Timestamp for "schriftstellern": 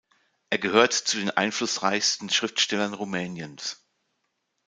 2.31-2.95